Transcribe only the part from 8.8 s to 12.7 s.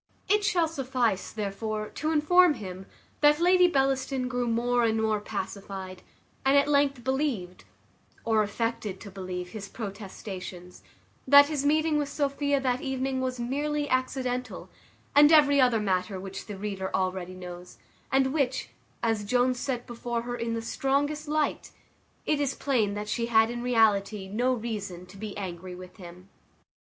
to believe, his protestations, that his meeting with Sophia